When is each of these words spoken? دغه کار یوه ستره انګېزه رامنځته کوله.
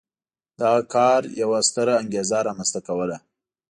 دغه 0.59 0.81
کار 0.93 1.21
یوه 1.41 1.59
ستره 1.69 1.93
انګېزه 2.01 2.39
رامنځته 2.47 2.79
کوله. 2.87 3.17